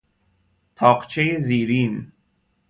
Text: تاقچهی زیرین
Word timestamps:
تاقچهی 0.75 1.39
زیرین 1.41 2.11